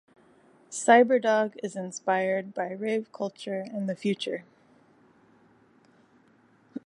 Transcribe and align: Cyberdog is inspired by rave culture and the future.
Cyberdog 0.71 1.59
is 1.61 1.75
inspired 1.75 2.55
by 2.55 2.71
rave 2.71 3.11
culture 3.13 3.59
and 3.71 3.87
the 3.87 3.95
future. 3.95 4.43